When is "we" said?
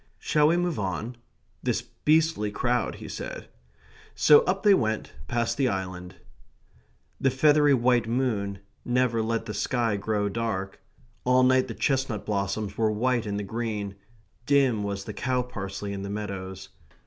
0.47-0.57